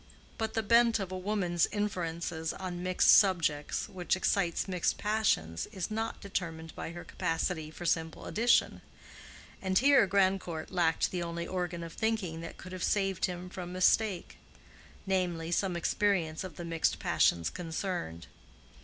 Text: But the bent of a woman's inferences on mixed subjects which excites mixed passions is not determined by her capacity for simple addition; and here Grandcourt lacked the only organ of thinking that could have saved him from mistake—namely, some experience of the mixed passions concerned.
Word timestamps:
But 0.39 0.55
the 0.55 0.63
bent 0.63 0.97
of 0.97 1.11
a 1.11 1.15
woman's 1.19 1.67
inferences 1.67 2.53
on 2.53 2.81
mixed 2.81 3.11
subjects 3.15 3.87
which 3.87 4.15
excites 4.15 4.67
mixed 4.67 4.97
passions 4.97 5.67
is 5.67 5.91
not 5.91 6.19
determined 6.19 6.73
by 6.73 6.89
her 6.93 7.03
capacity 7.03 7.69
for 7.69 7.85
simple 7.85 8.25
addition; 8.25 8.81
and 9.61 9.77
here 9.77 10.07
Grandcourt 10.07 10.71
lacked 10.71 11.11
the 11.11 11.21
only 11.21 11.45
organ 11.45 11.83
of 11.83 11.93
thinking 11.93 12.41
that 12.41 12.57
could 12.57 12.71
have 12.71 12.83
saved 12.83 13.25
him 13.25 13.47
from 13.47 13.71
mistake—namely, 13.71 15.51
some 15.51 15.75
experience 15.75 16.43
of 16.43 16.55
the 16.55 16.65
mixed 16.65 16.97
passions 16.97 17.51
concerned. 17.51 18.25